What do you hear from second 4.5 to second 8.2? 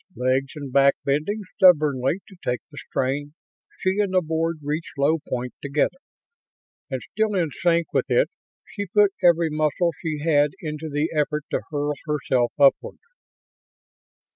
reached low point together, and, still in sync with